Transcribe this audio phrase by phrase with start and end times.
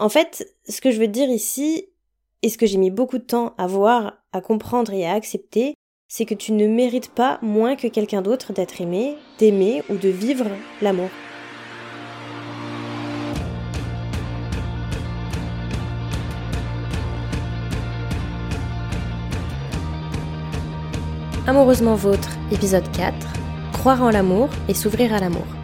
[0.00, 1.84] En fait, ce que je veux dire ici,
[2.40, 5.74] et ce que j'ai mis beaucoup de temps à voir, à comprendre et à accepter,
[6.08, 10.08] c'est que tu ne mérites pas moins que quelqu'un d'autre d'être aimé, d'aimer ou de
[10.08, 10.46] vivre
[10.80, 11.10] l'amour.
[21.46, 23.14] Amoureusement vôtre, épisode 4.
[23.74, 25.59] Croire en l'amour et s'ouvrir à l'amour.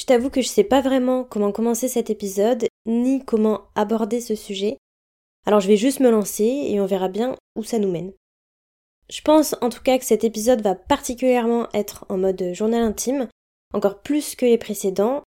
[0.00, 4.34] Je t'avoue que je sais pas vraiment comment commencer cet épisode, ni comment aborder ce
[4.34, 4.78] sujet.
[5.46, 8.14] Alors je vais juste me lancer et on verra bien où ça nous mène.
[9.10, 13.28] Je pense en tout cas que cet épisode va particulièrement être en mode journal intime,
[13.74, 15.22] encore plus que les précédents.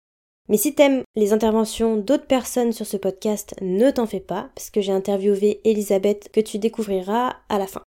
[0.47, 4.69] Mais si t'aimes les interventions d'autres personnes sur ce podcast, ne t'en fais pas, parce
[4.69, 7.83] que j'ai interviewé Elisabeth que tu découvriras à la fin.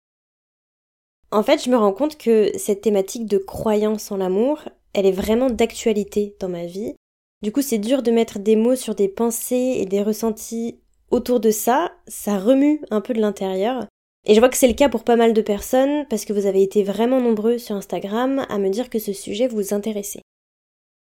[1.31, 4.65] En fait, je me rends compte que cette thématique de croyance en l'amour,
[4.95, 6.95] elle est vraiment d'actualité dans ma vie.
[7.43, 10.79] Du coup, c'est dur de mettre des mots sur des pensées et des ressentis
[11.11, 13.87] autour de ça, ça remue un peu de l'intérieur.
[14.27, 16.47] Et je vois que c'est le cas pour pas mal de personnes parce que vous
[16.47, 20.23] avez été vraiment nombreux sur Instagram à me dire que ce sujet vous intéressait.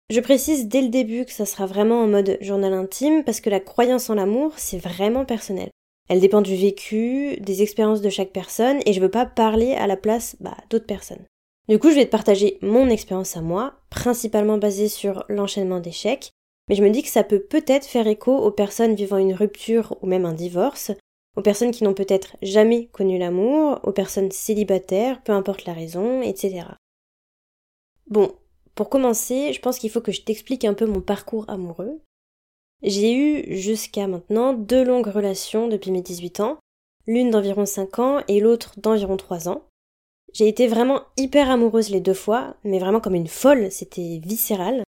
[0.10, 3.50] Je précise dès le début que ça sera vraiment en mode journal intime parce que
[3.50, 5.70] la croyance en l'amour, c'est vraiment personnel.
[6.08, 9.86] Elle dépend du vécu, des expériences de chaque personne et je veux pas parler à
[9.86, 11.26] la place bah, d'autres personnes.
[11.70, 16.32] Du coup, je vais te partager mon expérience à moi, principalement basée sur l'enchaînement d'échecs,
[16.68, 19.96] mais je me dis que ça peut peut-être faire écho aux personnes vivant une rupture
[20.02, 20.92] ou même un divorce,
[21.38, 26.24] aux personnes qui n'ont peut-être jamais connu l'amour, aux personnes célibataires, peu importe la raison,
[26.24, 26.66] etc.
[28.08, 28.32] Bon,
[28.74, 32.02] pour commencer, je pense qu'il faut que je t'explique un peu mon parcours amoureux.
[32.82, 36.58] J'ai eu jusqu'à maintenant deux longues relations depuis mes 18 ans,
[37.06, 39.66] l'une d'environ 5 ans et l'autre d'environ 3 ans.
[40.34, 44.84] J'ai été vraiment hyper amoureuse les deux fois, mais vraiment comme une folle, c'était viscéral.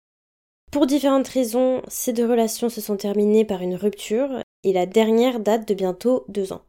[0.71, 5.39] Pour différentes raisons, ces deux relations se sont terminées par une rupture, et la dernière
[5.39, 6.61] date de bientôt deux ans.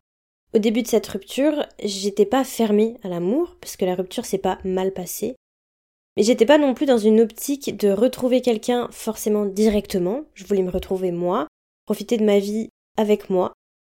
[0.55, 4.38] Au début de cette rupture, j'étais pas fermée à l'amour, parce que la rupture s'est
[4.38, 5.37] pas mal passée.
[6.16, 10.25] Mais j'étais pas non plus dans une optique de retrouver quelqu'un forcément directement.
[10.34, 11.47] Je voulais me retrouver moi,
[11.87, 12.69] profiter de ma vie
[12.99, 13.53] avec moi,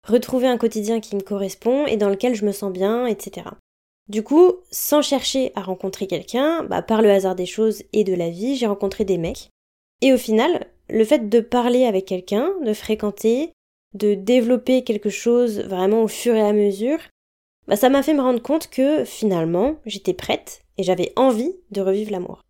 [0.08, 3.48] retrouver un quotidien qui me correspond et dans lequel je me sens bien, etc.
[4.08, 8.14] Du coup, sans chercher à rencontrer quelqu'un, bah, par le hasard des choses et de
[8.14, 9.50] la vie, j'ai rencontré des mecs.
[10.02, 13.52] Et au final, le fait de parler avec quelqu'un, de fréquenter,
[13.96, 17.00] de développer quelque chose vraiment au fur et à mesure,
[17.68, 21.82] bah, ça m'a fait me rendre compte que finalement, j'étais prête et j'avais envie de
[21.82, 22.42] revivre l'amour.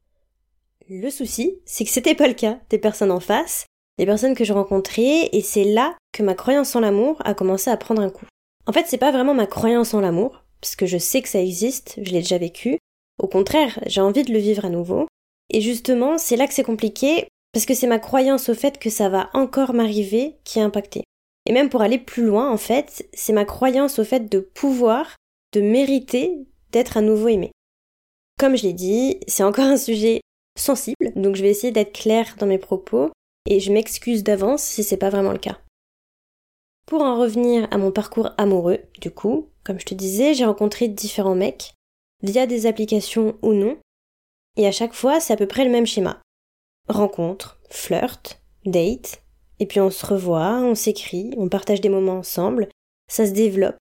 [0.89, 3.65] Le souci, c'est que c'était pas le cas des personnes en face,
[3.97, 7.69] des personnes que je rencontrais, et c'est là que ma croyance en l'amour a commencé
[7.69, 8.25] à prendre un coup.
[8.67, 11.43] En fait, c'est pas vraiment ma croyance en l'amour, parce que je sais que ça
[11.43, 12.79] existe, je l'ai déjà vécu.
[13.21, 15.05] Au contraire, j'ai envie de le vivre à nouveau.
[15.51, 18.89] Et justement, c'est là que c'est compliqué, parce que c'est ma croyance au fait que
[18.89, 21.03] ça va encore m'arriver qui est impactée.
[21.45, 25.15] Et même pour aller plus loin, en fait, c'est ma croyance au fait de pouvoir,
[25.53, 26.35] de mériter
[26.71, 27.51] d'être à nouveau aimé.
[28.39, 30.21] Comme je l'ai dit, c'est encore un sujet
[30.57, 33.11] sensible, donc je vais essayer d'être claire dans mes propos,
[33.47, 35.59] et je m'excuse d'avance si c'est pas vraiment le cas.
[36.87, 40.87] Pour en revenir à mon parcours amoureux, du coup, comme je te disais, j'ai rencontré
[40.87, 41.73] différents mecs,
[42.23, 43.77] via des applications ou non,
[44.57, 46.21] et à chaque fois, c'est à peu près le même schéma.
[46.87, 49.21] Rencontre, flirt, date,
[49.59, 52.69] et puis on se revoit, on s'écrit, on partage des moments ensemble,
[53.09, 53.75] ça se développe.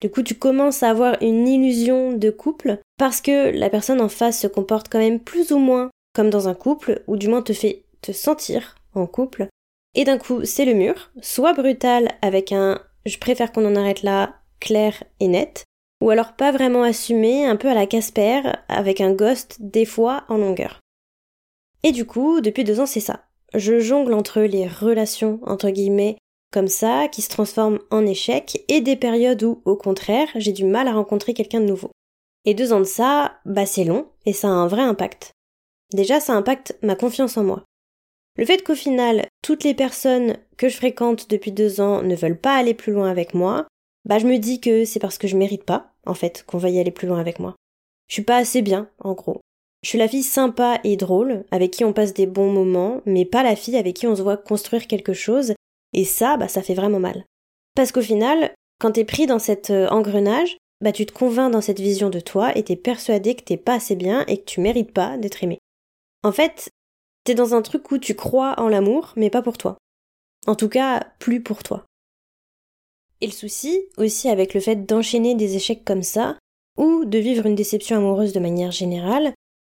[0.00, 4.08] Du coup, tu commences à avoir une illusion de couple parce que la personne en
[4.08, 7.42] face se comporte quand même plus ou moins comme dans un couple, ou du moins
[7.42, 9.48] te fait te sentir en couple.
[9.94, 14.02] Et d'un coup, c'est le mur, soit brutal avec un je préfère qu'on en arrête
[14.02, 15.64] là, clair et net,
[16.00, 20.24] ou alors pas vraiment assumé, un peu à la Casper, avec un ghost des fois
[20.28, 20.80] en longueur.
[21.82, 23.24] Et du coup, depuis deux ans, c'est ça.
[23.54, 26.16] Je jongle entre les relations, entre guillemets,
[26.52, 30.64] comme ça, qui se transforment en échecs, et des périodes où, au contraire, j'ai du
[30.64, 31.90] mal à rencontrer quelqu'un de nouveau.
[32.44, 35.32] Et deux ans de ça, bah c'est long, et ça a un vrai impact.
[35.92, 37.64] Déjà, ça impacte ma confiance en moi.
[38.36, 42.38] Le fait qu'au final, toutes les personnes que je fréquente depuis deux ans ne veulent
[42.38, 43.66] pas aller plus loin avec moi,
[44.08, 46.70] bah je me dis que c'est parce que je mérite pas, en fait, qu'on va
[46.70, 47.54] y aller plus loin avec moi.
[48.08, 49.40] Je suis pas assez bien, en gros.
[49.82, 53.24] Je suis la fille sympa et drôle, avec qui on passe des bons moments, mais
[53.24, 55.52] pas la fille avec qui on se voit construire quelque chose,
[55.92, 57.24] et ça, bah ça fait vraiment mal.
[57.74, 61.60] Parce qu'au final, quand t'es pris dans cet euh, engrenage, bah tu te convaincs dans
[61.60, 64.60] cette vision de toi et t'es persuadé que t'es pas assez bien et que tu
[64.60, 65.58] mérites pas d'être aimé.
[66.22, 66.70] En fait,
[67.24, 69.76] t'es dans un truc où tu crois en l'amour, mais pas pour toi.
[70.46, 71.84] En tout cas, plus pour toi.
[73.20, 76.38] Et le souci, aussi avec le fait d'enchaîner des échecs comme ça,
[76.76, 79.34] ou de vivre une déception amoureuse de manière générale,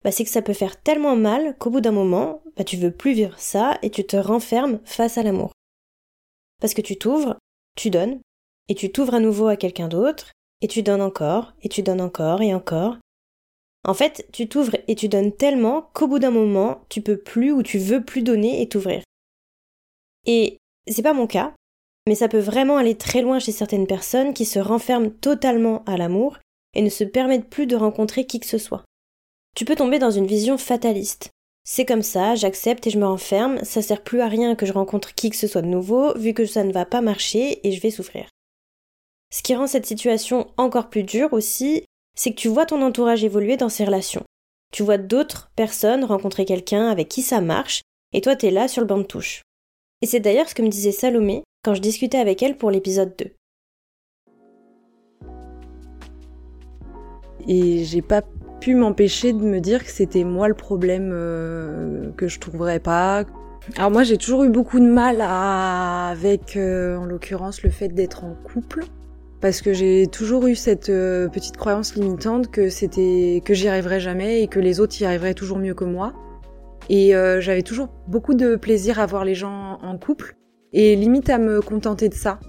[0.05, 2.91] bah, c'est que ça peut faire tellement mal qu'au bout d'un moment, bah, tu veux
[2.91, 5.53] plus vivre ça et tu te renfermes face à l'amour.
[6.61, 7.37] Parce que tu t'ouvres,
[7.77, 8.21] tu donnes,
[8.69, 12.01] et tu t'ouvres à nouveau à quelqu'un d'autre, et tu donnes encore, et tu donnes
[12.01, 12.97] encore, et encore.
[13.85, 17.53] En fait, tu t'ouvres et tu donnes tellement qu'au bout d'un moment, tu peux plus
[17.53, 19.03] ou tu veux plus donner et t'ouvrir.
[20.27, 20.59] Et
[20.89, 21.55] c'est pas mon cas,
[22.09, 25.99] mais ça peut vraiment aller très loin chez certaines personnes qui se renferment totalement à
[25.99, 26.39] l'amour
[26.75, 28.83] et ne se permettent plus de rencontrer qui que ce soit.
[29.55, 31.31] Tu peux tomber dans une vision fataliste.
[31.65, 34.73] C'est comme ça, j'accepte et je me renferme, ça sert plus à rien que je
[34.73, 37.73] rencontre qui que ce soit de nouveau, vu que ça ne va pas marcher et
[37.73, 38.27] je vais souffrir.
[39.31, 41.85] Ce qui rend cette situation encore plus dure aussi,
[42.17, 44.25] c'est que tu vois ton entourage évoluer dans ses relations.
[44.73, 47.83] Tu vois d'autres personnes rencontrer quelqu'un avec qui ça marche,
[48.15, 49.43] et toi t'es là sur le banc de touche.
[50.01, 53.13] Et c'est d'ailleurs ce que me disait Salomé quand je discutais avec elle pour l'épisode
[53.19, 53.27] 2.
[57.47, 58.23] Et j'ai pas
[58.63, 63.25] pu m'empêcher de me dire que c'était moi le problème euh, que je trouverais pas.
[63.77, 68.25] Alors moi j'ai toujours eu beaucoup de mal avec euh, en l'occurrence le fait d'être
[68.25, 68.85] en couple
[69.43, 74.01] parce que j'ai toujours eu cette euh, petite croyance limitante que c'était que j'y arriverais
[74.01, 76.15] jamais et que les autres y arriveraient toujours mieux que moi.
[76.89, 80.39] Et j'avais toujours beaucoup de plaisir à voir les gens en couple
[80.73, 82.41] et limite à me contenter de ça,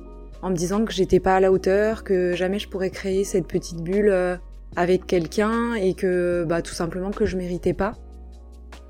[0.42, 3.48] en me disant que j'étais pas à la hauteur, que jamais je pourrais créer cette
[3.48, 4.38] petite bulle euh,
[4.76, 7.94] avec quelqu'un et que bah tout simplement que je méritais pas.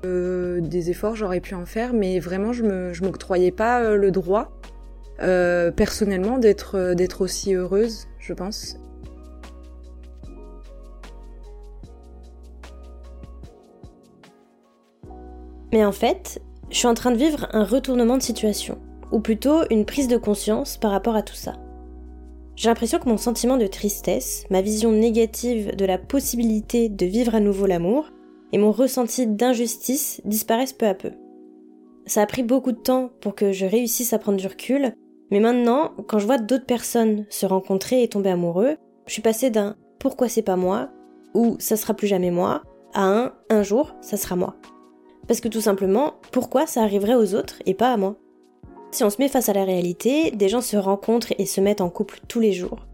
[0.04, 4.60] des efforts j'aurais pu en faire, mais vraiment je me je m'octroyais pas le droit
[5.22, 8.76] euh, personnellement d'être euh, d'être aussi heureuse, je pense.
[15.72, 16.40] Mais en fait,
[16.70, 18.78] je suis en train de vivre un retournement de situation,
[19.12, 21.54] ou plutôt une prise de conscience par rapport à tout ça.
[22.56, 27.34] J'ai l'impression que mon sentiment de tristesse, ma vision négative de la possibilité de vivre
[27.34, 28.10] à nouveau l'amour,
[28.52, 31.12] et mon ressenti d'injustice disparaissent peu à peu.
[32.06, 34.94] Ça a pris beaucoup de temps pour que je réussisse à prendre du recul
[35.30, 38.76] mais maintenant, quand je vois d'autres personnes se rencontrer et tomber amoureux,
[39.06, 40.90] je suis passée d'un pourquoi c'est pas moi
[41.34, 42.62] ou ça sera plus jamais moi
[42.92, 44.56] à un un jour ça sera moi.
[45.28, 48.16] Parce que tout simplement, pourquoi ça arriverait aux autres et pas à moi?
[48.92, 51.80] Si on se met face à la réalité, des gens se rencontrent et se mettent
[51.80, 52.86] en couple tous les jours.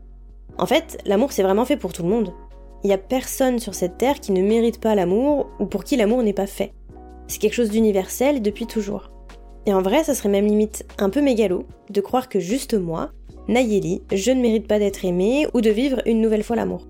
[0.58, 2.34] En fait, l'amour c'est vraiment fait pour tout le monde.
[2.84, 5.96] Il n'y a personne sur cette terre qui ne mérite pas l'amour ou pour qui
[5.96, 6.72] l'amour n'est pas fait.
[7.28, 9.10] C'est quelque chose d'universel depuis toujours.
[9.64, 13.10] Et en vrai, ça serait même limite un peu mégalo de croire que juste moi,
[13.48, 16.86] Nayeli, je ne mérite pas d'être aimée ou de vivre une nouvelle fois l'amour.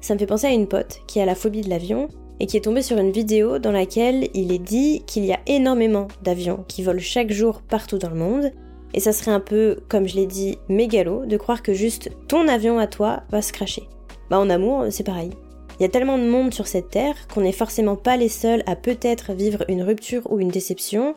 [0.00, 2.08] Ça me fait penser à une pote qui a la phobie de l'avion
[2.40, 5.40] et qui est tombée sur une vidéo dans laquelle il est dit qu'il y a
[5.46, 8.52] énormément d'avions qui volent chaque jour partout dans le monde
[8.94, 12.48] et ça serait un peu, comme je l'ai dit, mégalo de croire que juste ton
[12.48, 13.88] avion à toi va se cracher.
[14.30, 15.30] Bah en amour, c'est pareil.
[15.78, 18.62] Il y a tellement de monde sur cette terre qu'on n'est forcément pas les seuls
[18.66, 21.14] à peut-être vivre une rupture ou une déception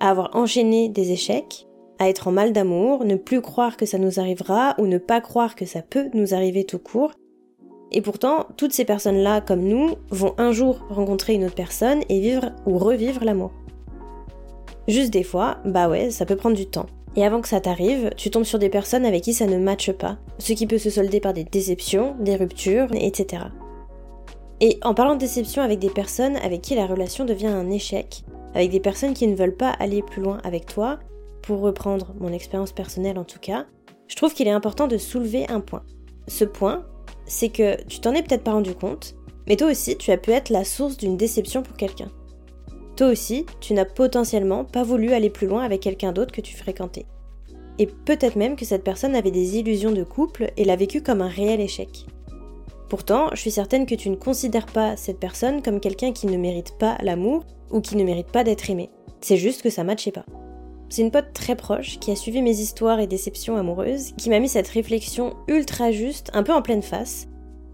[0.00, 1.66] à avoir enchaîné des échecs,
[1.98, 5.22] à être en mal d'amour, ne plus croire que ça nous arrivera ou ne pas
[5.22, 7.12] croire que ça peut nous arriver tout court.
[7.96, 12.18] Et pourtant, toutes ces personnes-là, comme nous, vont un jour rencontrer une autre personne et
[12.18, 13.52] vivre ou revivre l'amour.
[14.88, 16.86] Juste des fois, bah ouais, ça peut prendre du temps.
[17.14, 19.92] Et avant que ça t'arrive, tu tombes sur des personnes avec qui ça ne matche
[19.92, 23.44] pas, ce qui peut se solder par des déceptions, des ruptures, etc.
[24.60, 28.24] Et en parlant de déception avec des personnes avec qui la relation devient un échec,
[28.54, 30.98] avec des personnes qui ne veulent pas aller plus loin avec toi,
[31.42, 33.66] pour reprendre mon expérience personnelle en tout cas,
[34.08, 35.84] je trouve qu'il est important de soulever un point.
[36.26, 36.84] Ce point,
[37.26, 39.14] c'est que tu t'en es peut-être pas rendu compte,
[39.46, 42.10] mais toi aussi tu as pu être la source d'une déception pour quelqu'un.
[42.96, 46.56] Toi aussi, tu n'as potentiellement pas voulu aller plus loin avec quelqu'un d'autre que tu
[46.56, 47.06] fréquentais.
[47.80, 51.20] Et peut-être même que cette personne avait des illusions de couple et l'a vécu comme
[51.20, 52.06] un réel échec.
[52.88, 56.36] Pourtant, je suis certaine que tu ne considères pas cette personne comme quelqu'un qui ne
[56.36, 58.90] mérite pas l'amour ou qui ne mérite pas d'être aimé.
[59.20, 60.26] C'est juste que ça matchait pas.
[60.94, 64.38] C'est une pote très proche qui a suivi mes histoires et déceptions amoureuses, qui m'a
[64.38, 67.26] mis cette réflexion ultra juste, un peu en pleine face,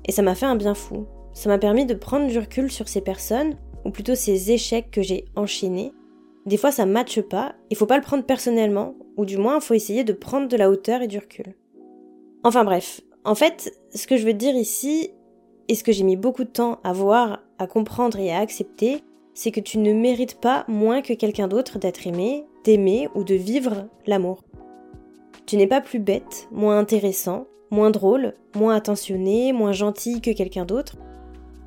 [0.07, 1.05] et ça m'a fait un bien fou.
[1.35, 5.03] Ça m'a permis de prendre du recul sur ces personnes, ou plutôt ces échecs que
[5.03, 5.93] j'ai enchaînés.
[6.47, 9.75] Des fois ça matche pas, il faut pas le prendre personnellement, ou du moins faut
[9.75, 11.55] essayer de prendre de la hauteur et du recul.
[12.43, 15.11] Enfin bref, en fait, ce que je veux dire ici,
[15.69, 19.03] et ce que j'ai mis beaucoup de temps à voir, à comprendre et à accepter,
[19.35, 23.35] c'est que tu ne mérites pas moins que quelqu'un d'autre d'être aimé, d'aimer ou de
[23.35, 24.43] vivre l'amour.
[25.47, 30.64] Tu n'es pas plus bête, moins intéressant, moins drôle, moins attentionné, moins gentil que quelqu'un
[30.64, 30.97] d'autre.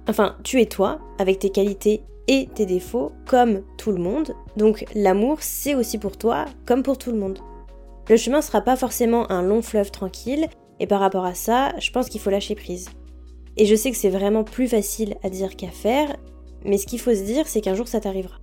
[0.08, 4.86] Enfin, tu es toi, avec tes qualités et tes défauts, comme tout le monde, donc
[4.96, 7.40] l'amour c'est aussi pour toi, comme pour tout le monde.
[8.10, 10.48] Le chemin sera pas forcément un long fleuve tranquille,
[10.80, 12.90] et par rapport à ça, je pense qu'il faut lâcher prise.
[13.56, 16.16] Et je sais que c'est vraiment plus facile à dire qu'à faire,
[16.66, 18.38] mais ce qu'il faut se dire, c'est qu'un jour ça t'arrivera.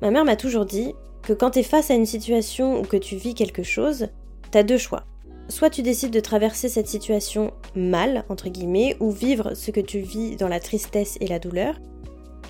[0.00, 0.94] Ma mère m'a toujours dit
[1.32, 4.08] quand t'es face à une situation ou que tu vis quelque chose,
[4.50, 5.04] t'as deux choix.
[5.48, 9.98] Soit tu décides de traverser cette situation mal, entre guillemets, ou vivre ce que tu
[9.98, 11.80] vis dans la tristesse et la douleur,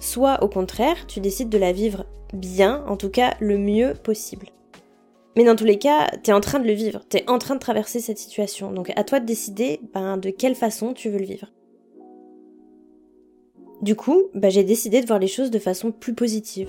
[0.00, 4.48] soit au contraire, tu décides de la vivre bien, en tout cas le mieux possible.
[5.36, 7.60] Mais dans tous les cas, t'es en train de le vivre, t'es en train de
[7.60, 11.24] traverser cette situation, donc à toi de décider ben, de quelle façon tu veux le
[11.24, 11.52] vivre.
[13.80, 16.68] Du coup, ben, j'ai décidé de voir les choses de façon plus positive.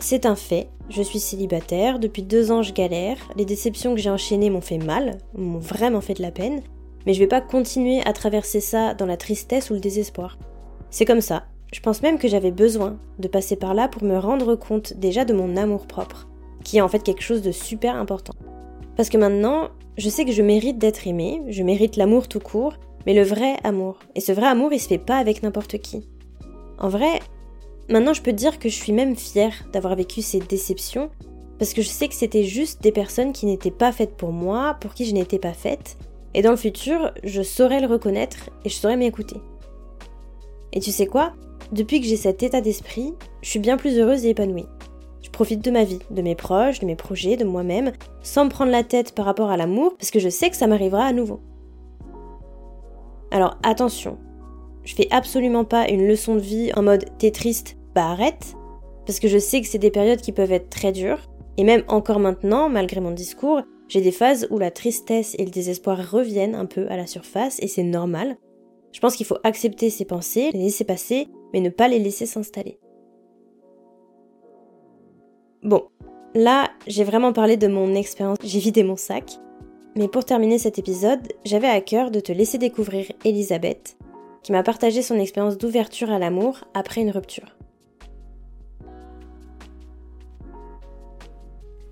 [0.00, 4.10] C'est un fait, je suis célibataire, depuis deux ans je galère, les déceptions que j'ai
[4.10, 6.62] enchaînées m'ont fait mal, m'ont vraiment fait de la peine,
[7.04, 10.38] mais je vais pas continuer à traverser ça dans la tristesse ou le désespoir.
[10.90, 14.18] C'est comme ça, je pense même que j'avais besoin de passer par là pour me
[14.18, 16.28] rendre compte déjà de mon amour propre,
[16.62, 18.34] qui est en fait quelque chose de super important.
[18.96, 22.74] Parce que maintenant, je sais que je mérite d'être aimée, je mérite l'amour tout court,
[23.04, 23.98] mais le vrai amour.
[24.14, 26.08] Et ce vrai amour, il se fait pas avec n'importe qui.
[26.78, 27.20] En vrai,
[27.88, 31.10] maintenant je peux dire que je suis même fière d'avoir vécu ces déceptions,
[31.58, 34.76] parce que je sais que c'était juste des personnes qui n'étaient pas faites pour moi,
[34.80, 35.96] pour qui je n'étais pas faite,
[36.34, 39.36] et dans le futur, je saurais le reconnaître et je saurais m'écouter.
[40.72, 41.32] Et tu sais quoi?
[41.72, 44.66] Depuis que j'ai cet état d'esprit, je suis bien plus heureuse et épanouie.
[45.22, 47.92] Je profite de ma vie, de mes proches, de mes projets, de moi-même,
[48.22, 50.66] sans me prendre la tête par rapport à l'amour, parce que je sais que ça
[50.66, 51.40] m'arrivera à nouveau.
[53.30, 54.18] Alors attention,
[54.84, 58.54] je fais absolument pas une leçon de vie en mode t'es triste, bah arrête,
[59.06, 61.82] parce que je sais que c'est des périodes qui peuvent être très dures, et même
[61.88, 66.54] encore maintenant, malgré mon discours, j'ai des phases où la tristesse et le désespoir reviennent
[66.54, 68.36] un peu à la surface, et c'est normal.
[68.92, 72.24] Je pense qu'il faut accepter ces pensées, les laisser passer, mais ne pas les laisser
[72.24, 72.78] s'installer.
[75.64, 75.88] Bon,
[76.36, 79.40] là, j'ai vraiment parlé de mon expérience, j'ai vidé mon sac.
[79.96, 83.98] Mais pour terminer cet épisode, j'avais à cœur de te laisser découvrir Elisabeth,
[84.44, 87.57] qui m'a partagé son expérience d'ouverture à l'amour après une rupture.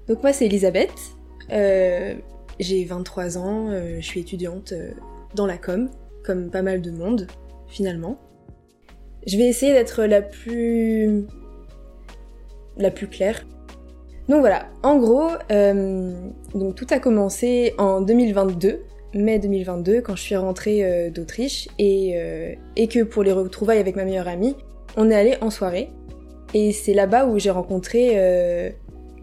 [0.08, 0.92] Donc moi c'est Elisabeth,
[1.52, 2.14] euh,
[2.60, 4.90] j'ai 23 ans, euh, je suis étudiante euh,
[5.34, 5.90] dans la com,
[6.24, 7.26] comme pas mal de monde
[7.68, 8.18] finalement.
[9.26, 11.24] Je vais essayer d'être la plus...
[12.76, 13.44] la plus claire.
[14.28, 15.28] Donc voilà, en gros,
[16.74, 18.82] tout a commencé en 2022,
[19.14, 24.04] mai 2022, quand je suis rentrée d'Autriche, et, et que pour les retrouvailles avec ma
[24.04, 24.56] meilleure amie,
[24.96, 25.90] on est allé en soirée.
[26.54, 28.74] Et c'est là-bas où j'ai rencontré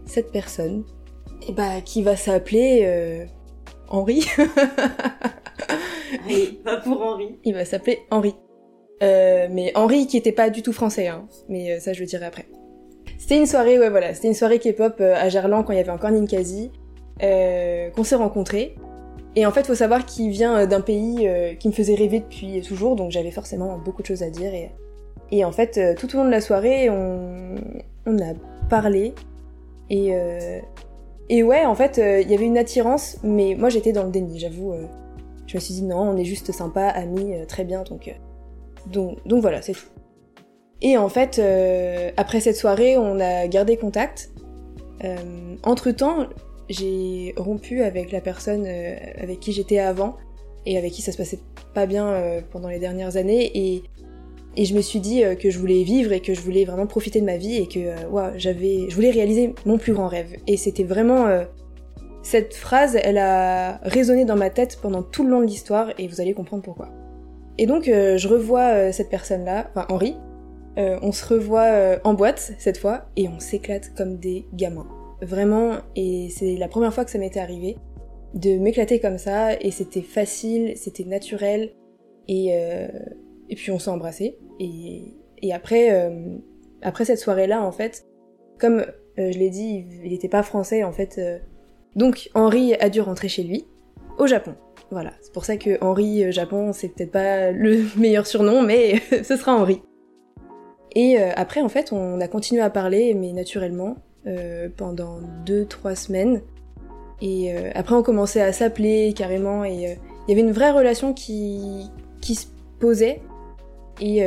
[0.06, 0.84] cette personne,
[1.48, 3.26] et bah, qui va s'appeler
[3.88, 4.26] Henri.
[6.26, 7.38] Allez, pas pour Henri.
[7.44, 8.34] Il va s'appeler Henri.
[9.02, 11.26] Euh, mais Henri qui était pas du tout français, hein.
[11.48, 12.46] mais euh, ça je le dirai après.
[13.18, 15.80] C'était une soirée, ouais voilà, c'était une soirée K-pop euh, à Gerland quand il y
[15.80, 16.70] avait encore Ninkasi,
[17.20, 18.76] qu'on s'est rencontrés.
[19.36, 22.94] Et en fait, faut savoir qu'il vient d'un pays qui me faisait rêver depuis toujours,
[22.94, 24.54] donc j'avais forcément beaucoup de choses à dire.
[24.54, 24.70] Et,
[25.32, 27.56] et en fait, tout au long de la soirée, on,
[28.06, 28.34] on a
[28.70, 29.12] parlé.
[29.90, 30.12] Et,
[31.28, 34.38] et ouais, en fait, il y avait une attirance, mais moi j'étais dans le déni,
[34.38, 34.74] j'avoue.
[35.46, 38.14] je me suis dit non, on est juste sympa, amis, très bien, donc
[38.86, 39.86] donc, donc voilà, c'est tout.
[40.82, 44.30] Et en fait, euh, après cette soirée, on a gardé contact.
[45.02, 45.16] Euh,
[45.62, 46.26] entre temps,
[46.68, 50.16] j'ai rompu avec la personne euh, avec qui j'étais avant
[50.66, 51.40] et avec qui ça se passait
[51.74, 53.82] pas bien pendant les dernières années et,
[54.56, 57.20] et je me suis dit que je voulais vivre et que je voulais vraiment profiter
[57.20, 60.56] de ma vie et que ouais, j'avais je voulais réaliser mon plus grand rêve et
[60.56, 61.26] c'était vraiment
[62.24, 66.08] cette phrase elle a résonné dans ma tête pendant tout le long de l'histoire et
[66.08, 66.88] vous allez comprendre pourquoi.
[67.58, 70.16] Et donc euh, je revois euh, cette personne-là, enfin Henri,
[70.78, 74.88] euh, on se revoit en boîte cette fois et on s'éclate comme des gamins.
[75.22, 77.76] Vraiment, et c'est la première fois que ça m'était arrivé
[78.34, 81.70] de m'éclater comme ça et c'était facile, c'était naturel
[82.26, 82.52] et,
[83.48, 86.10] et puis on s'est embrassé et, et après,
[86.82, 88.06] après cette soirée-là en fait,
[88.58, 88.84] comme
[89.16, 91.20] je l'ai dit, il n'était pas français en fait,
[91.96, 93.66] donc Henri a dû rentrer chez lui
[94.18, 94.54] au Japon.
[94.90, 99.00] Voilà, c'est pour ça que Henri euh, Japon, c'est peut-être pas le meilleur surnom, mais
[99.24, 99.82] ce sera Henri.
[100.94, 103.96] Et euh, après, en fait, on a continué à parler, mais naturellement,
[104.26, 106.42] euh, pendant deux, trois semaines.
[107.20, 109.96] Et après, on commençait à s'appeler carrément, et
[110.26, 111.88] il y avait une vraie relation qui,
[112.20, 112.46] qui se
[112.80, 113.22] posait.
[114.00, 114.22] Et,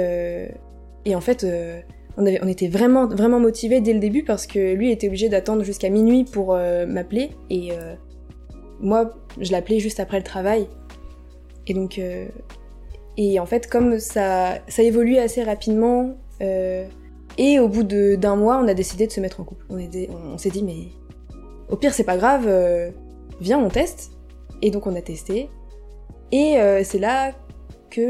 [1.05, 1.45] et en fait,
[2.17, 5.29] on, avait, on était vraiment, vraiment motivés dès le début parce que lui était obligé
[5.29, 7.31] d'attendre jusqu'à minuit pour m'appeler.
[7.49, 7.71] Et
[8.79, 10.67] moi, je l'appelais juste après le travail.
[11.67, 12.27] Et donc, euh,
[13.17, 16.85] et en fait, comme ça, ça évolue assez rapidement, euh,
[17.37, 19.65] et au bout d'un mois, on a décidé de se mettre en couple.
[19.69, 20.87] On, s'est dit, mais
[21.69, 22.89] au pire, c'est pas grave, euh,
[23.41, 24.11] viens, on teste.
[24.61, 25.49] Et donc, on a testé.
[26.31, 27.33] Et c'est là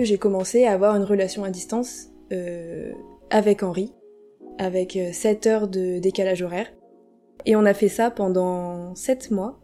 [0.04, 2.08] j'ai commencé à avoir une relation à distance
[3.30, 3.94] avec Henri,
[4.58, 6.68] avec 7 heures de décalage horaire.
[7.46, 9.60] Et on a fait ça pendant 7 mois,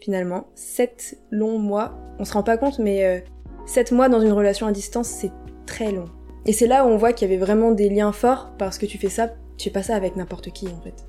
[0.00, 0.46] finalement.
[0.54, 1.98] 7 longs mois.
[2.18, 3.24] On se rend pas compte, mais
[3.66, 5.32] 7 mois dans une relation à distance, c'est
[5.66, 6.06] très long.
[6.46, 8.86] Et c'est là où on voit qu'il y avait vraiment des liens forts, parce que
[8.86, 11.06] tu fais ça, tu fais pas ça avec n'importe qui, en fait.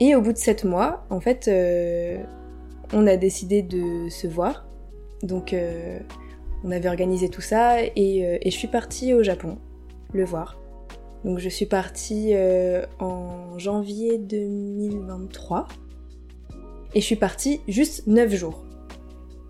[0.00, 2.22] Et au bout de 7 mois, en fait, euh,
[2.92, 4.66] on a décidé de se voir.
[5.22, 5.98] Donc, euh,
[6.64, 9.58] on avait organisé tout ça et, euh, et, je suis partie au Japon
[10.12, 10.58] le voir.
[11.24, 12.32] Donc, je suis partie
[13.00, 15.66] en janvier 2023
[16.94, 18.64] et je suis partie juste 9 jours.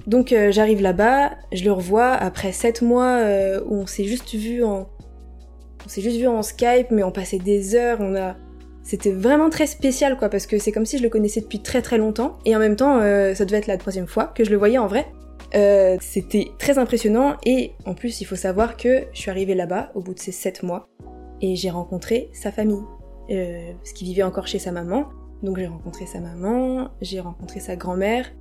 [0.07, 3.23] Donc, j'arrive là-bas, je le revois après 7 mois
[3.67, 4.89] où on s'est juste vu en.
[5.85, 8.35] On s'est juste vu en Skype, mais on passait des heures, on a
[8.89, 11.83] c'était vraiment très spécial quoi parce que c'est comme si je le connaissais depuis très
[11.83, 14.51] très longtemps et en même temps euh, ça devait être la troisième fois que je
[14.51, 15.07] le voyais en vrai.
[15.55, 19.91] Euh, c'était très impressionnant et en plus il faut savoir que je suis arrivée là-bas
[19.95, 20.89] au bout de ces sept mois
[21.41, 22.85] et j'ai rencontré sa famille
[23.31, 25.09] euh, parce qu'il vivait encore chez sa maman
[25.43, 28.33] donc j'ai rencontré sa maman, j'ai rencontré sa grand-mère.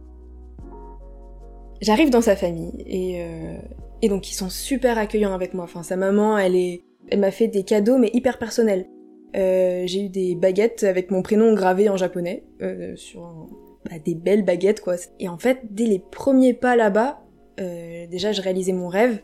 [1.80, 3.58] J'arrive dans sa famille et, euh,
[4.02, 5.66] et donc ils sont super accueillants avec moi.
[5.66, 8.88] Enfin sa maman elle est elle m'a fait des cadeaux mais hyper personnels.
[9.36, 13.48] Euh, j'ai eu des baguettes avec mon prénom gravé en japonais euh, sur
[13.90, 14.96] bah, des belles baguettes quoi.
[15.20, 17.22] Et en fait, dès les premiers pas là-bas,
[17.60, 19.20] euh, déjà je réalisais mon rêve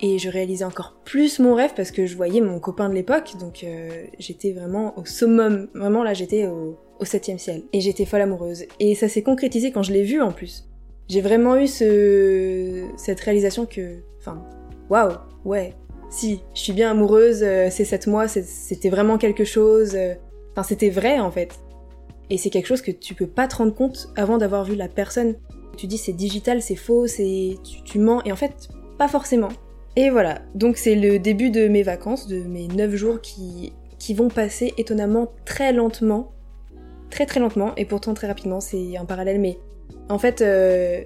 [0.00, 3.32] et je réalisais encore plus mon rêve parce que je voyais mon copain de l'époque,
[3.40, 3.66] donc
[4.18, 5.68] j'étais vraiment au summum.
[5.74, 8.64] Vraiment là, j'étais au, au septième ciel et j'étais folle amoureuse.
[8.80, 10.68] Et ça s'est concrétisé quand je l'ai vu en plus.
[11.08, 14.44] J'ai vraiment eu ce cette réalisation que, enfin,
[14.90, 15.14] waouh,
[15.44, 15.74] ouais,
[16.10, 19.94] si, je suis bien amoureuse, euh, ces sept mois, c'était vraiment quelque chose.
[19.94, 20.14] Euh,
[20.52, 21.58] enfin, c'était vrai en fait.
[22.30, 24.88] Et c'est quelque chose que tu peux pas te rendre compte avant d'avoir vu la
[24.88, 25.36] personne.
[25.76, 28.68] Tu dis c'est digital, c'est faux, c'est tu, mens, et en fait,
[28.98, 29.48] pas forcément.
[29.96, 34.14] Et voilà, donc c'est le début de mes vacances, de mes neuf jours qui, qui
[34.14, 36.32] vont passer étonnamment très lentement.
[37.10, 39.58] Très très lentement, et pourtant très rapidement, c'est un parallèle, mais
[40.10, 41.02] en fait, euh,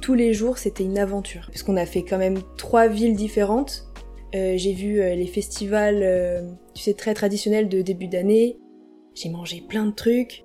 [0.00, 1.46] tous les jours c'était une aventure.
[1.50, 3.86] Puisqu'on a fait quand même trois villes différentes,
[4.34, 6.42] euh, j'ai vu euh, les festivals, euh,
[6.74, 8.58] tu sais, très traditionnels de début d'année.
[9.14, 10.44] J'ai mangé plein de trucs.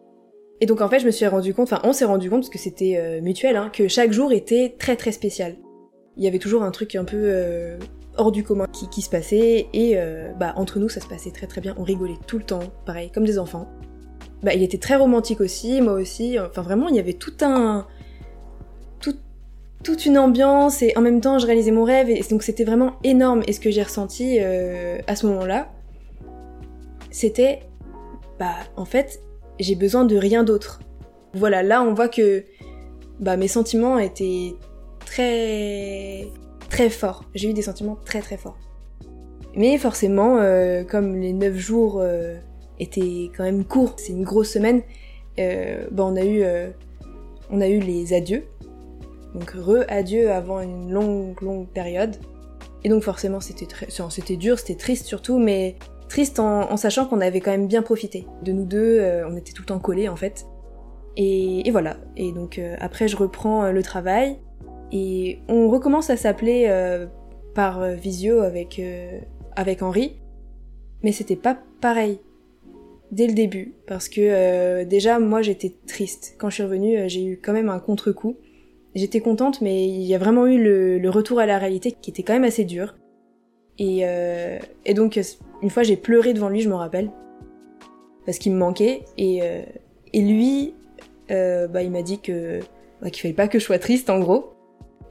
[0.62, 2.50] Et donc en fait, je me suis rendu compte, enfin on s'est rendu compte parce
[2.50, 5.56] que c'était mutuel, hein, que chaque jour était très très spécial.
[6.17, 7.78] Il y avait toujours un truc un peu
[8.17, 9.98] hors du commun qui, qui se passait et
[10.38, 11.76] bah entre nous ça se passait très très bien.
[11.78, 13.69] On rigolait tout le temps, pareil comme des enfants.
[14.43, 16.38] Bah il était très romantique aussi, moi aussi.
[16.38, 17.88] Enfin vraiment, il y avait tout un
[19.84, 22.98] toute une ambiance et en même temps je réalisais mon rêve et donc c'était vraiment
[23.04, 25.69] énorme et ce que j'ai ressenti euh, à ce moment-là
[27.12, 27.62] c'était
[28.39, 29.22] bah en fait
[29.60, 30.80] j'ai besoin de rien d'autre.
[31.34, 32.43] Voilà là on voit que
[33.19, 34.56] bah mes sentiments étaient
[35.06, 36.28] très
[36.69, 37.26] très forts.
[37.36, 38.58] J'ai eu des sentiments très très forts.
[39.56, 42.36] Mais forcément euh, comme les 9 jours euh,
[42.80, 44.82] étaient quand même courts c'est une grosse semaine
[45.38, 46.43] bah on a eu
[47.50, 48.43] on a eu les adieux.
[49.34, 52.15] Donc re-adieu avant une longue, longue période.
[52.84, 55.76] Et donc forcément c'était dur, c'était triste surtout, mais
[56.10, 58.28] triste en, sachant qu'on avait quand même bien profité.
[58.43, 60.45] De nous deux, euh, on était tout le temps collés en fait.
[61.15, 61.98] Et, voilà.
[62.17, 64.38] Et donc euh, après je reprends euh, le travail
[64.91, 66.67] et on recommence à s'appeler
[67.54, 68.82] par visio avec
[69.56, 70.15] avec Henri,
[71.04, 72.19] mais c'était pas pareil
[73.12, 77.39] dès le début parce que déjà moi j'étais triste quand je suis revenue, j'ai eu
[77.39, 78.38] quand même un contre-coup
[78.95, 82.24] J'étais contente, mais il y a vraiment eu le, retour à la réalité qui était
[82.24, 82.95] quand même assez dur.
[83.80, 85.20] Et, euh, et donc,
[85.62, 87.10] une fois, j'ai pleuré devant lui, je me rappelle,
[88.26, 89.06] parce qu'il me manquait.
[89.18, 89.62] Et, euh,
[90.13, 90.76] et lui,
[91.32, 92.60] euh, bah, il m'a dit que
[93.02, 94.54] bah, qu'il fallait pas que je sois triste, en gros.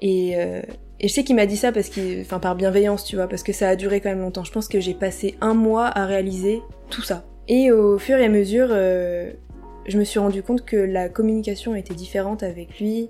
[0.00, 0.34] Et,
[1.00, 3.42] et je sais qu'il m'a dit ça parce qu'il, enfin, par bienveillance, tu vois, parce
[3.42, 4.44] que ça a duré quand même longtemps.
[4.44, 7.24] Je pense que j'ai passé un mois à réaliser tout ça.
[7.48, 11.94] Et au fur et à mesure, je me suis rendu compte que la communication était
[11.94, 13.08] différente avec lui,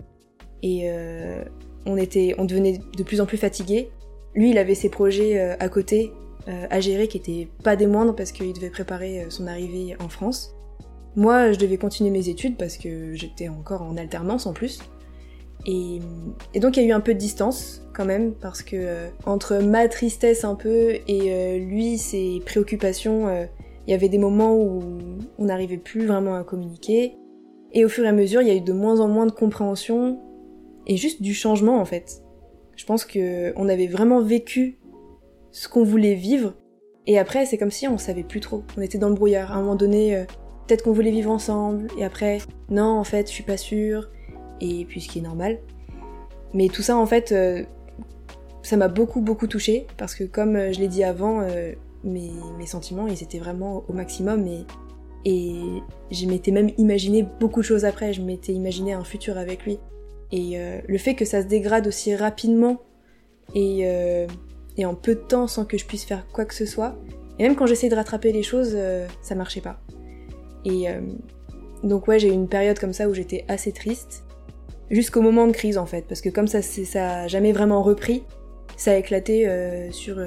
[0.62, 1.42] et euh,
[1.86, 3.90] on était, on devenait de plus en plus fatigué.
[4.34, 6.12] Lui, il avait ses projets euh, à côté
[6.48, 10.08] euh, à gérer qui étaient pas des moindres parce qu'il devait préparer son arrivée en
[10.08, 10.54] France.
[11.16, 14.80] Moi, je devais continuer mes études parce que j'étais encore en alternance en plus.
[15.66, 16.00] Et,
[16.60, 19.88] donc il y a eu un peu de distance quand même parce que entre ma
[19.88, 23.28] tristesse un peu et lui ses préoccupations,
[23.86, 24.80] il y avait des moments où
[25.36, 27.16] on n'arrivait plus vraiment à communiquer.
[27.72, 29.32] Et au fur et à mesure, il y a eu de moins en moins de
[29.32, 30.20] compréhension
[30.86, 32.22] et juste du changement en fait.
[32.78, 34.78] Je pense que on avait vraiment vécu
[35.50, 36.54] ce qu'on voulait vivre
[37.08, 38.62] et après c'est comme si on savait plus trop.
[38.76, 39.50] On était dans le brouillard.
[39.50, 40.24] À un moment donné, euh,
[40.66, 42.38] peut-être qu'on voulait vivre ensemble et après
[42.70, 44.08] non en fait je suis pas sûre
[44.60, 45.58] et puis ce qui est normal.
[46.54, 47.64] Mais tout ça en fait, euh,
[48.62, 51.44] ça m'a beaucoup beaucoup touché parce que comme euh, je l'ai dit avant,
[52.04, 54.64] mes, mes sentiments, ils étaient vraiment au maximum et,
[55.24, 59.64] et je m'étais même imaginé beaucoup de choses après, je m'étais imaginé un futur avec
[59.64, 59.80] lui.
[60.30, 62.80] Et euh, le fait que ça se dégrade aussi rapidement
[63.54, 64.26] et, euh,
[64.76, 66.96] et en peu de temps sans que je puisse faire quoi que ce soit,
[67.38, 69.80] et même quand j'essayais de rattraper les choses, euh, ça marchait pas.
[70.64, 70.86] Et
[71.82, 74.24] donc ouais, j'ai eu une période comme ça où j'étais assez triste,
[74.90, 78.24] jusqu'au moment de crise en fait, parce que comme ça, ça a jamais vraiment repris,
[78.76, 79.48] ça a éclaté
[79.92, 80.18] sur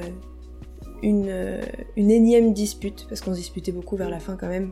[1.04, 1.62] une,
[1.96, 4.72] une énième dispute, parce qu'on se disputait beaucoup vers la fin quand même.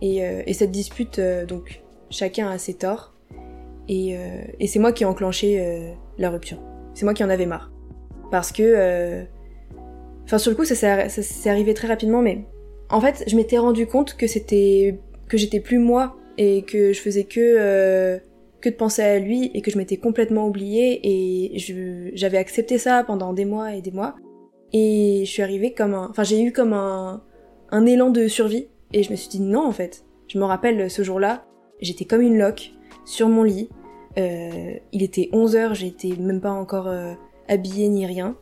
[0.00, 3.14] Et, et cette dispute, donc chacun a ses torts,
[3.88, 4.16] et,
[4.58, 6.58] et c'est moi qui ai enclenché la rupture.
[6.94, 7.72] C'est moi qui en avais marre.
[8.30, 9.26] Parce que
[10.30, 10.76] Enfin, sur le coup, ça
[11.08, 12.44] s'est arrivé très rapidement, mais
[12.88, 17.00] en fait, je m'étais rendu compte que c'était que j'étais plus moi et que je
[17.00, 18.18] faisais que euh,
[18.60, 23.02] que de penser à lui et que je m'étais complètement oubliée et j'avais accepté ça
[23.04, 24.14] pendant des mois et des mois
[24.72, 27.22] et je suis arrivée comme un enfin j'ai eu comme un
[27.70, 30.90] un élan de survie et je me suis dit non en fait je me rappelle
[30.90, 31.46] ce jour-là
[31.80, 32.72] j'étais comme une loque
[33.10, 33.68] sur mon lit
[34.18, 37.14] euh, il était 11 heures j'étais même pas encore euh,
[37.48, 38.36] habillée ni rien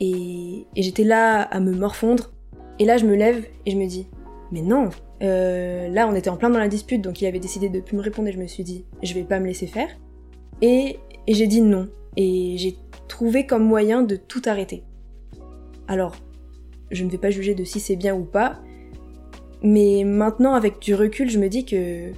[0.00, 2.32] et, j'étais là à me morfondre.
[2.78, 4.08] Et là, je me lève et je me dis,
[4.50, 4.88] mais non,
[5.22, 7.96] euh, là, on était en plein dans la dispute, donc il avait décidé de plus
[7.96, 9.88] me répondre et je me suis dit, je vais pas me laisser faire.
[10.60, 11.88] Et j'ai dit non.
[12.16, 12.76] Et j'ai
[13.08, 14.82] trouvé comme moyen de tout arrêter.
[15.86, 16.16] Alors,
[16.90, 18.58] je ne vais pas juger de si c'est bien ou pas,
[19.62, 22.12] mais maintenant, avec du recul, je me dis que,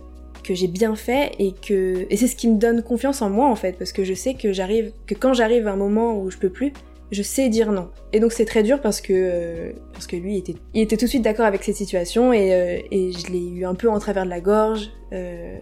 [0.44, 3.48] que j'ai bien fait et que, et c'est ce qui me donne confiance en moi,
[3.48, 6.30] en fait, parce que je sais que j'arrive, que quand j'arrive à un moment où
[6.30, 6.72] je peux plus,
[7.10, 7.90] je sais dire non.
[8.12, 11.04] Et donc c'est très dur parce que euh, parce que lui était il était tout
[11.04, 13.98] de suite d'accord avec cette situation et, euh, et je l'ai eu un peu en
[13.98, 14.90] travers de la gorge.
[15.12, 15.58] Euh,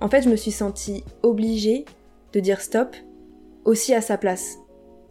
[0.00, 1.84] en fait, je me suis sentie obligée
[2.32, 2.94] de dire stop
[3.64, 4.58] aussi à sa place.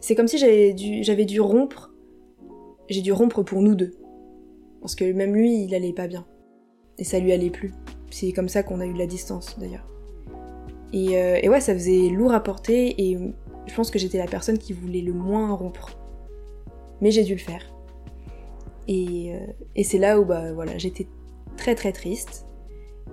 [0.00, 1.92] C'est comme si j'avais dû j'avais dû rompre.
[2.88, 3.92] J'ai dû rompre pour nous deux.
[4.80, 6.24] Parce que même lui, il allait pas bien.
[6.98, 7.72] Et ça lui allait plus.
[8.10, 9.86] C'est comme ça qu'on a eu de la distance d'ailleurs.
[10.92, 13.18] Et, et ouais, ça faisait lourd à porter et
[13.66, 15.98] je pense que j'étais la personne qui voulait le moins rompre.
[17.00, 17.62] Mais j'ai dû le faire.
[18.88, 21.06] Et, euh, et c'est là où bah, voilà, j'étais
[21.56, 22.46] très très triste.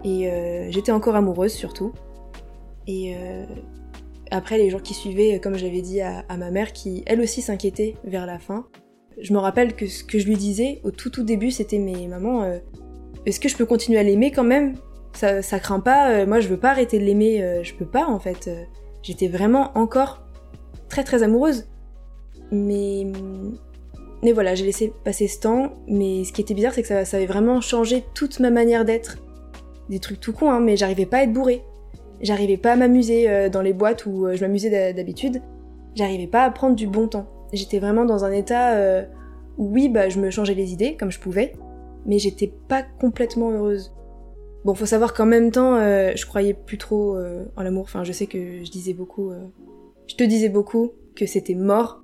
[0.03, 1.93] Et euh, j'étais encore amoureuse surtout.
[2.87, 3.45] Et euh,
[4.31, 7.95] après, les jours qui suivaient, comme j'avais dit à, ma mère, qui elle aussi s'inquiétait
[8.03, 8.67] vers la fin,
[9.19, 12.07] je me rappelle que ce que je lui disais au tout tout début, c'était Mais
[12.07, 12.59] maman,
[13.25, 14.75] est-ce que je peux continuer à l'aimer quand même?
[15.13, 18.19] Ça, ça craint pas, moi je veux pas arrêter de l'aimer, je peux pas en
[18.19, 18.49] fait.
[19.03, 20.23] J'étais vraiment encore
[20.89, 21.67] très très amoureuse.
[22.51, 23.07] Mais,
[24.21, 25.73] mais voilà, j'ai laissé passer ce temps.
[25.87, 29.17] Mais ce qui était bizarre, c'est que ça, avait vraiment changé toute ma manière d'être.
[29.89, 31.63] Des trucs tout cons, hein, mais j'arrivais pas à être bourrée.
[32.21, 35.41] J'arrivais pas à m'amuser euh, dans les boîtes où euh, je m'amusais d'habitude.
[35.95, 37.27] J'arrivais pas à prendre du bon temps.
[37.51, 39.03] J'étais vraiment dans un état euh,
[39.57, 41.53] où oui, bah, je me changeais les idées comme je pouvais,
[42.05, 43.93] mais j'étais pas complètement heureuse.
[44.65, 47.17] Bon, faut savoir qu'en même temps, je croyais plus trop
[47.57, 47.83] en l'amour.
[47.83, 49.31] Enfin, je sais que je disais beaucoup
[50.07, 52.01] je te disais beaucoup que c'était mort.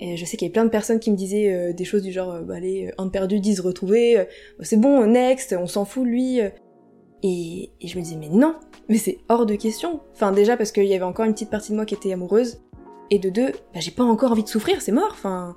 [0.00, 2.02] Et je sais qu'il y avait plein de personnes qui me disaient euh, des choses
[2.02, 4.24] du genre, euh, bah, allez, un perdu, dix retrouvé, euh,
[4.60, 6.40] c'est bon, next, on s'en fout lui.
[7.22, 8.56] Et, et, je me disais, mais non,
[8.88, 10.00] mais c'est hors de question.
[10.12, 12.60] Enfin, déjà parce qu'il y avait encore une petite partie de moi qui était amoureuse.
[13.10, 15.10] Et de deux, bah, j'ai pas encore envie de souffrir, c'est mort.
[15.12, 15.56] Enfin,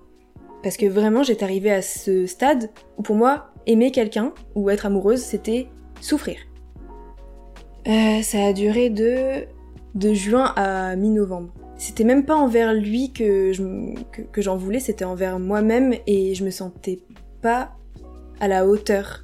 [0.65, 4.87] parce que vraiment, j'étais arrivée à ce stade où pour moi, aimer quelqu'un ou être
[4.87, 5.67] amoureuse, c'était
[6.01, 6.37] souffrir.
[7.87, 11.53] Euh, ça a duré de juin à mi-novembre.
[11.77, 13.51] C'était même pas envers lui que,
[14.37, 16.97] j'en voulais, c'était envers moi-même et je me sentais
[17.43, 17.73] pas
[18.39, 19.23] à la hauteur.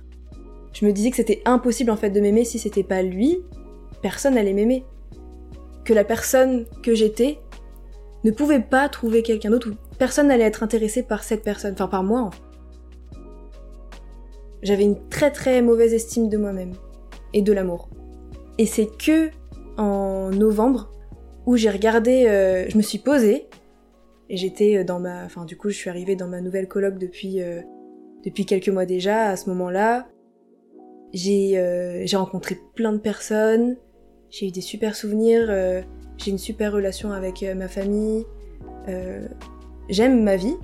[0.73, 3.39] Je me disais que c'était impossible en fait de m'aimer si c'était pas lui,
[4.03, 4.85] personne allait m'aimer.
[5.85, 7.39] Que la personne que j'étais
[8.23, 9.71] ne pouvait pas trouver quelqu'un d'autre
[10.01, 12.31] personne n'allait être intéressé par cette personne, enfin par moi.
[14.63, 16.71] J'avais une très très mauvaise estime de moi-même
[17.33, 17.87] et de l'amour.
[18.57, 19.29] Et c'est que
[19.77, 20.91] en novembre
[21.45, 23.47] où j'ai regardé, euh, je me suis posée
[24.27, 26.97] et j'étais euh, dans ma, enfin du coup je suis arrivée dans ma nouvelle coloc
[26.97, 27.61] depuis euh,
[28.25, 29.25] depuis quelques mois déjà.
[29.25, 30.07] À ce moment-là,
[31.13, 33.77] j'ai j'ai rencontré plein de personnes,
[34.31, 35.45] j'ai eu des super souvenirs,
[36.17, 38.25] j'ai une super relation avec ma famille,
[39.91, 40.55] j'aime ma vie.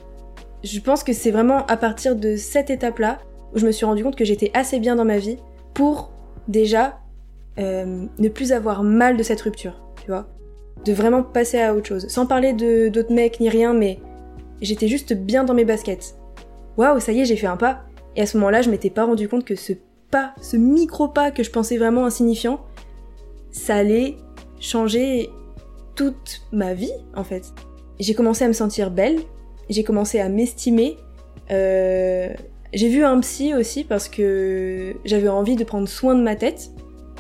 [0.64, 3.20] Je pense que c'est vraiment à partir de cette étape-là
[3.54, 5.38] où je me suis rendu compte que j'étais assez bien dans ma vie
[5.76, 6.12] pour
[6.48, 7.00] déjà
[7.60, 10.28] euh, ne plus avoir mal de cette rupture, tu vois.
[10.86, 12.08] De vraiment passer à autre chose.
[12.08, 14.00] Sans parler d'autres mecs ni rien, mais
[14.62, 16.16] j'étais juste bien dans mes baskets.
[16.78, 17.84] Waouh, ça y est, j'ai fait un pas.
[18.16, 19.74] Et à ce moment-là, je m'étais pas rendu compte que ce
[20.10, 22.62] pas, ce micro pas que je pensais vraiment insignifiant,
[23.52, 24.18] ça allait
[24.60, 25.30] changer
[25.96, 27.54] toute ma vie, en fait.
[28.00, 29.18] J'ai commencé à me sentir belle,
[29.70, 30.98] j'ai commencé à m'estimer,
[31.52, 32.30] Euh,
[32.74, 36.72] j'ai vu un psy aussi parce que j'avais envie de prendre soin de ma tête.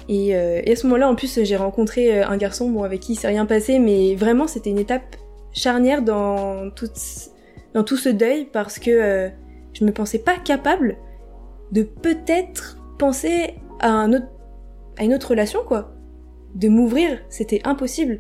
[0.10, 3.14] Et, euh, et à ce moment-là, en plus, j'ai rencontré un garçon bon, avec qui
[3.14, 5.16] il s'est rien passé, mais vraiment, c'était une étape
[5.54, 9.30] charnière dans tout, ce deuil parce que euh,
[9.74, 10.98] je me pensais pas capable
[11.72, 14.08] de peut-être penser à,
[14.98, 15.94] à une autre relation, quoi.
[16.56, 18.20] De m'ouvrir, c'était impossible.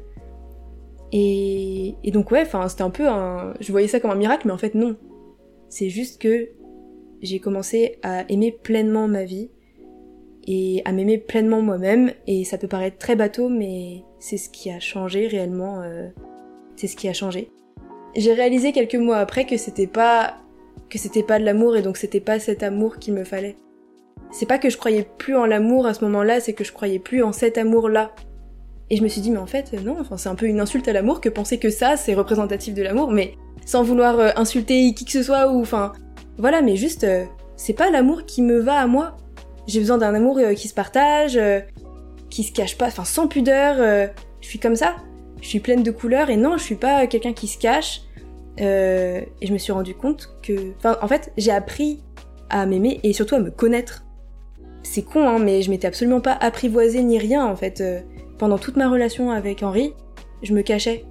[1.11, 4.47] Et, et donc ouais, enfin c'était un peu un, je voyais ça comme un miracle,
[4.47, 4.95] mais en fait non.
[5.69, 6.49] C'est juste que
[7.21, 9.49] j'ai commencé à aimer pleinement ma vie
[10.45, 12.11] et à m'aimer pleinement moi-même.
[12.25, 15.81] Et ça peut paraître très bateau, mais c'est ce qui a changé réellement.
[15.81, 16.07] Euh,
[16.75, 17.51] c'est ce qui a changé.
[18.15, 20.37] J'ai réalisé quelques mois après que c'était pas
[20.89, 23.57] que c'était pas de l'amour et donc c'était pas cet amour qu'il me fallait.
[24.31, 26.99] C'est pas que je croyais plus en l'amour à ce moment-là, c'est que je croyais
[26.99, 28.13] plus en cet amour-là.
[28.89, 30.87] Et je me suis dit, mais en fait, non, enfin, c'est un peu une insulte
[30.87, 33.33] à l'amour que penser que ça, c'est représentatif de l'amour, mais
[33.65, 35.91] sans vouloir euh, insulter qui que ce soit ou, enfin,
[36.37, 37.25] voilà, mais juste, euh,
[37.57, 39.17] c'est pas l'amour qui me va à moi.
[39.67, 41.37] J'ai besoin d'un amour euh, qui se partage,
[42.29, 43.75] qui se cache pas, enfin, sans pudeur.
[44.41, 44.95] je suis comme ça.
[45.41, 48.01] Je suis pleine de couleurs et non, je suis pas quelqu'un qui se cache.
[48.57, 52.01] et je me suis rendu compte que, enfin, en fait, j'ai appris
[52.49, 54.05] à m'aimer et surtout à me connaître.
[54.83, 57.83] C'est con, hein, mais je m'étais absolument pas apprivoisée ni rien, en fait
[58.37, 59.93] pendant toute ma relation avec Henri,
[60.43, 61.05] je me cachais.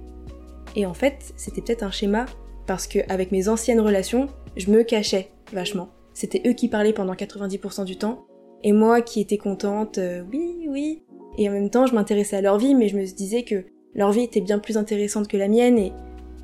[0.75, 2.25] Et en fait, c'était peut-être un schéma
[2.65, 5.89] parce que avec mes anciennes relations, je me cachais vachement.
[6.13, 8.25] C'était eux qui parlaient pendant 90% du temps
[8.63, 11.03] et moi qui étais contente, euh, oui, oui.
[11.37, 14.11] Et en même temps, je m'intéressais à leur vie, mais je me disais que leur
[14.11, 15.93] vie était bien plus intéressante que la mienne et,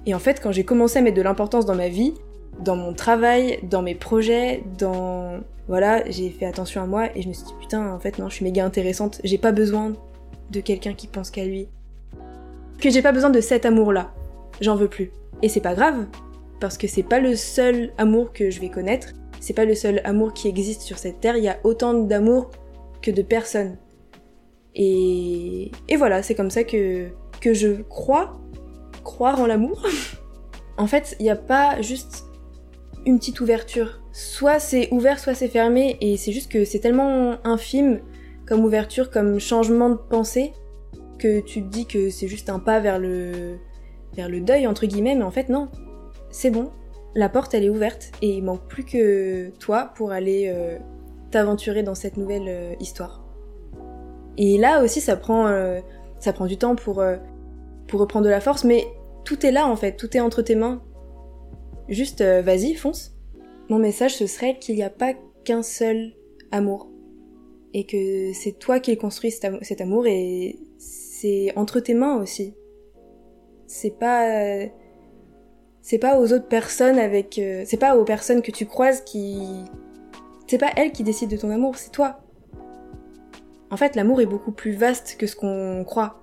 [0.06, 2.14] et en fait, quand j'ai commencé à mettre de l'importance dans ma vie,
[2.60, 7.30] dans mon travail, dans mes projets, dans voilà, j'ai fait attention à moi et je
[7.30, 9.94] me suis dit putain, en fait non, je suis méga intéressante, j'ai pas besoin
[10.54, 11.68] de quelqu'un qui pense qu'à lui.
[12.80, 14.14] Que j'ai pas besoin de cet amour-là.
[14.62, 15.12] J'en veux plus.
[15.42, 16.06] Et c'est pas grave,
[16.62, 19.10] parce que c'est pas le seul amour que je vais connaître,
[19.42, 22.52] c'est pas le seul amour qui existe sur cette terre, il y a autant d'amour
[23.02, 23.78] que de personnes.
[24.76, 27.10] Et, et voilà, c'est comme ça que,
[27.42, 28.40] que je crois,
[29.04, 29.86] croire en l'amour.
[30.78, 32.24] en fait, il n'y a pas juste
[33.06, 34.02] une petite ouverture.
[34.14, 38.00] Soit c'est ouvert, soit c'est fermé, et c'est juste que c'est tellement infime
[38.54, 40.54] comme ouverture, comme changement de pensée,
[41.18, 43.58] que tu te dis que c'est juste un pas vers le,
[44.16, 45.70] vers le deuil, entre guillemets, mais en fait, non.
[46.30, 46.70] C'est bon,
[47.16, 50.78] la porte, elle est ouverte, et il manque plus que toi pour aller euh,
[51.32, 53.24] t'aventurer dans cette nouvelle euh, histoire.
[54.38, 55.80] Et là aussi, ça prend, euh,
[56.20, 57.04] ça prend du temps pour,
[57.88, 58.86] pour reprendre de la force, mais
[59.26, 60.84] tout est là, en fait, tout est entre tes mains.
[61.90, 63.16] Juste, vas-y, fonce.
[63.70, 65.14] Mon message, ce serait qu'il n'y a pas
[65.44, 66.14] qu'un seul
[66.52, 66.93] amour
[67.74, 72.54] et que c'est toi qui construis cet amour et c'est entre tes mains aussi.
[73.68, 74.68] C'est pas
[75.82, 79.42] c'est pas aux autres personnes avec euh, c'est pas aux personnes que tu croises qui
[80.48, 82.20] c'est pas elles qui décident de ton amour, c'est toi.
[83.72, 86.22] En fait, l'amour est beaucoup plus vaste que ce qu'on croit.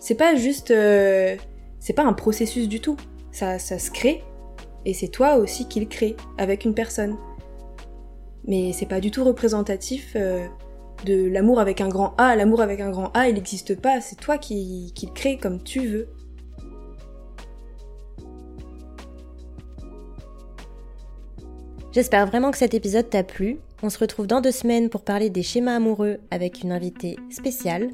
[0.00, 1.36] C'est pas juste euh,
[1.78, 2.96] c'est pas un processus du tout.
[3.30, 4.24] Ça ça se crée
[4.84, 7.16] et c'est toi aussi qui le crée avec une personne.
[8.46, 10.46] Mais c'est pas du tout représentatif euh,
[11.04, 14.16] de l'amour avec un grand A, l'amour avec un grand A, il n'existe pas, c'est
[14.16, 16.08] toi qui, le crée comme tu veux.
[21.92, 23.58] J'espère vraiment que cet épisode t'a plu.
[23.82, 27.90] On se retrouve dans deux semaines pour parler des schémas amoureux avec une invitée spéciale.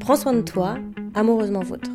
[0.00, 0.76] Prends soin de toi,
[1.14, 1.90] amoureusement vôtre.